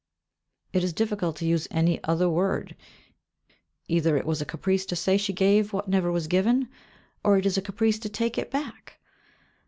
[0.73, 2.75] It is difficult to use any other word
[3.87, 6.69] either it was a caprice to say she gave what never was given,
[7.23, 8.99] or it is a caprice to take it back.